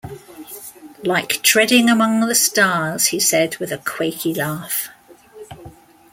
[1.03, 4.89] “Like treading among the stars,” he said, with a quaky laugh.